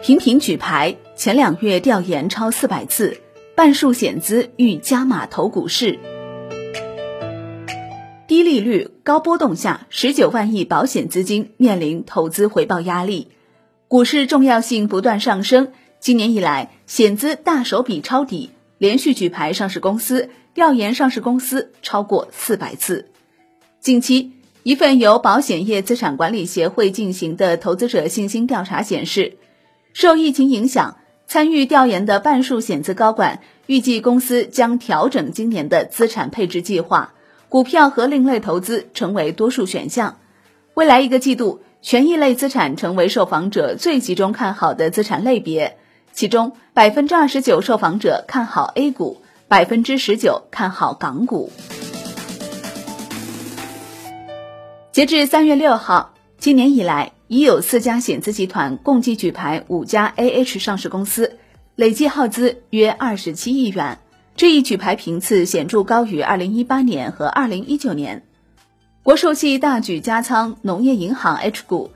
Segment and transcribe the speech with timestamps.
[0.00, 3.20] 频频举牌，前两月调研超四百次，
[3.56, 5.98] 半数险资欲加码投股市。
[8.28, 13.28] 低利率、高波动下，十九万亿保险资金面临投资回报压力，
[13.88, 15.72] 股市重要性不断上升。
[15.98, 23.10] 今年以来，险资大手笔抄底，连续举牌上市公司、调研上市公司超过四百次。
[23.80, 29.38] 近期，一份由保险业资产管理协会进行的投资者信心调查显示，
[30.00, 37.14] 受疫情影响，参与调研的半数险资高管预计公司将调整今年的资产配置计划，
[37.48, 40.20] 股票和另类投资成为多数选项。
[40.74, 45.76] 未来一个季度，权益类资产成为受访者最集中看好的资产类别。
[46.12, 51.50] 其中，百分之二十九受访者看好 A 股，百分之十九看好港股。
[54.92, 61.36] 截至三月六号，今年以来已有四家险资集团共计举牌五家 AH 上市公司，
[61.76, 63.98] 累计耗资约二十七亿元，
[64.34, 68.22] 这一举牌频次显著高于二零一八年和二零一九年。
[69.02, 71.90] 国寿系大举加仓农业银行 H 股，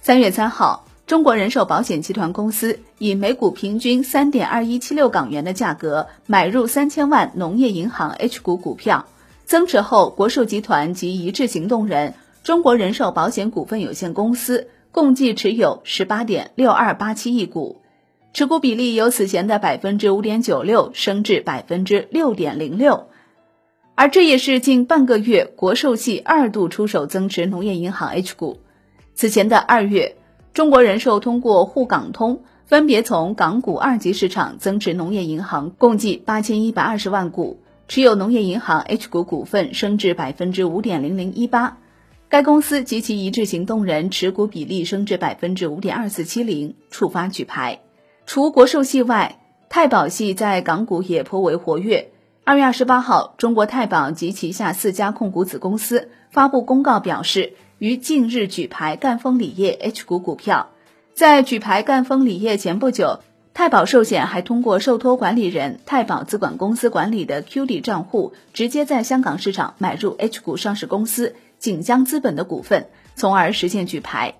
[0.00, 0.86] 三月三号。
[1.06, 9.06] 中国人寿保险集团公司以每股平均三点二一七六港元的价格买入三千万农业银行 H 股股票，
[9.44, 17.82] 增持后，国寿集团及一致行动人中国人寿保险股份有限公司共计持有十八点六二八七亿股，
[18.32, 23.08] 持股比例由此前的百分之五点九六升至百分之六点零六，
[23.94, 28.58] 而这也是近半个月国寿系二度出手增持农业银行 H 股，
[29.14, 30.16] 此前的二月。
[30.54, 41.78] 中国人寿通过沪港通，分别从港股二级市场增持农业银行共计八千一百二十万股，持有农业银行 H 股股份升至百分之五点零零一八。
[42.30, 47.80] 该公司及其一致行动人持股比例升至百分之五点二四七零，触发举牌。
[48.26, 52.10] 除国寿系外，太保系在港股也颇为活跃。
[52.44, 57.54] 二月二十八号，中国太保及旗下四家控股子公司发布公告表示。
[57.78, 60.70] 于近日举牌赣锋锂业 H 股股票，
[61.14, 63.20] 在举牌赣锋锂业前不久，
[63.54, 74.34] 太保寿险还通过受托管理人太保资管公司管理的 QD 账户，直接在香港市场买入 H 股上市公司锦江资本的股份，从而实现举牌。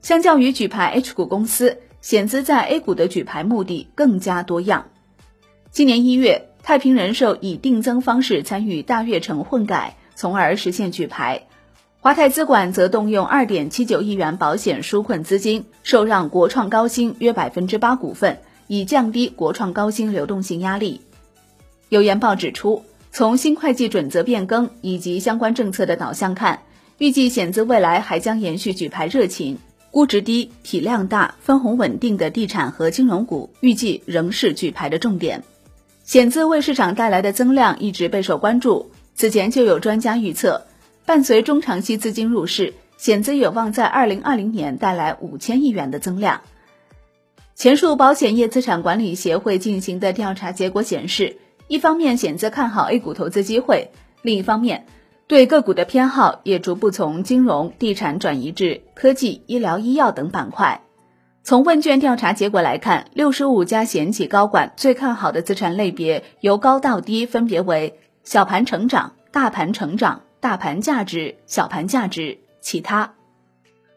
[0.00, 4.86] 相较于举牌 H 股公司，险资在 A 股的举牌目的更加多样。
[5.70, 11.46] 今年一月，太平人寿以定增方式参与大悦城混改，从而实现举牌。
[12.00, 21.00] 华泰资管则动用二点七九亿元保险纾困资金，受让国创高新约百分之八股份，以降低国创高新流动性压力。
[21.88, 26.62] 有研报指出，从新会计准则变更以及相关政策的导向看，
[26.96, 29.58] 预计险资未来还将延续举牌热情，
[29.90, 35.44] 估值低、体量大、分红稳定的地产和金融股预计仍是举牌的重点。
[36.04, 40.66] 险资为市场带来的增量一直备受关注，此前就有专家预测。
[41.04, 46.40] 伴随中长期资金入市，险资有望在二零二零年带来五千亿元的增量。
[47.54, 51.36] 前述保险业资产管理协会进行的调查结果显示，
[51.72, 54.84] 一方面险资看好 A 股投资机会，另一方面
[55.26, 60.82] 对个股的偏好也逐步从金融、地产转移至科技、医疗、医药等板块。
[61.42, 70.20] 从问卷调查结果来看，六十五家险企高管最看好的资产类别由高到低分别为小盘成长、大盘成长。
[70.40, 73.14] 大盘价值、小盘价值、其他。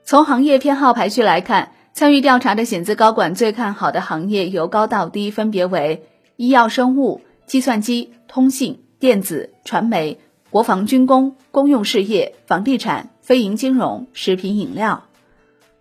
[0.06, 6.04] 从行业偏好排序来看，参与调查的险资高管最看好的行业由高到低分别为
[6.38, 10.20] 医药生物、计算机、通信、电子、传媒、
[10.50, 15.04] 国防军工、公用事业、房地产、非银金融、食品饮料。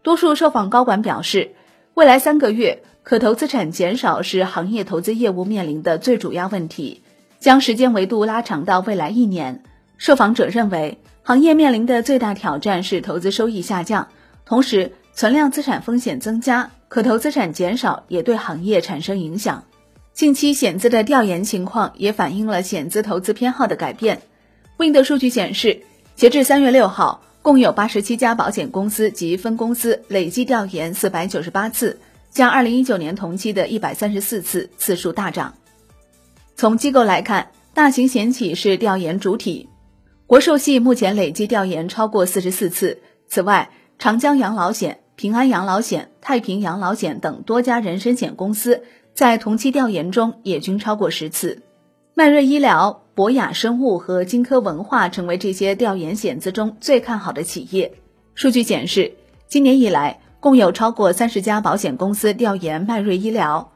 [0.02, 1.52] 多数受访高管表示，
[1.94, 7.02] 未来三个月可投资产减少是行业投资业务面临的最主要问题，
[7.38, 9.62] 将时间维度拉长到未来一年。
[9.96, 14.08] 受访者认为，行业面临的最大挑战是投资收益下降，
[14.44, 19.64] 同时存量资产风险增加，可投资产减少也对行业产生影响。
[20.14, 24.22] 近期险资的调研情况也反映了险资投资偏好的改变。
[24.78, 25.82] Wind 数据显示，
[26.14, 31.99] 截至三月六号，共有八十七家保险公司及分公司累计调研四百九十八次，
[32.31, 35.55] 较二零一九年同期的一百三十四次次数大涨。
[36.55, 39.69] 从机构来看，大型险企是调研主体。
[40.28, 48.84] 国寿系目前累计调研超过四十四次，此外，长江养老险、平安养老险、太平养老险等多家人身险公司
[49.14, 51.62] 在同期调研中也均超过十次。
[52.14, 57.93] 迈瑞医疗、博雅生物和金科文化成为这些调研险资中最看好的企业。
[58.34, 59.12] 数据显示，
[59.46, 63.70] 今年以来，共有超过三十家保险公司调研迈瑞医疗，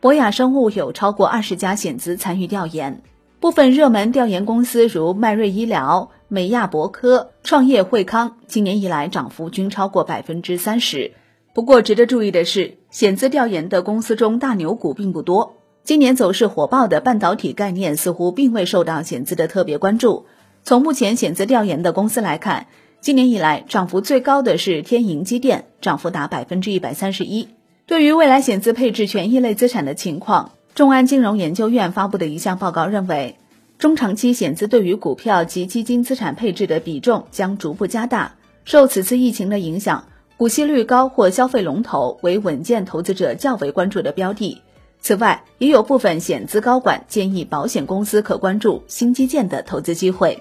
[0.00, 3.02] 博雅生物有超过二十家险资参与调研。
[3.40, 11.12] 部分热门调研公司如迈瑞医疗、美亚博科、创业惠康，今年以来涨幅均超过百分之三十。
[11.54, 15.56] 不过，值得注意的是，险资调研的公司中大牛股并不多。
[15.82, 20.26] 今年走势火爆的半导体概念似乎并未受到险资的特别关注。
[20.62, 22.66] 从目前险资调研的公司来看，
[23.00, 27.48] 今年以来涨幅最高的是天银机电，涨幅达百分之一百三十一。
[27.86, 33.36] 对于未来险资配置权益类资产的情况，众安金融研究院发布的一项报告认为，
[33.78, 38.34] 中长期险资对于股票及基金资产配置的比重将逐步加大。
[38.64, 40.04] 受此次疫情的影响，
[40.38, 44.62] 股息率高或消费龙头为稳健投资者较为关注的标的。
[45.00, 50.40] 此外，也有部分险资高管建议保险公司可关注新基建的投资机会。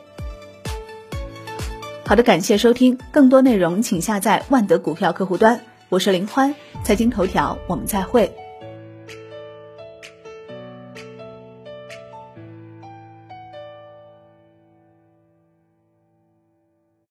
[2.05, 5.59] 好的，感谢收听，更多内容请下载万德股票客户端。
[5.89, 6.53] 我是林欢，
[6.83, 8.31] 财经头条，我们再会。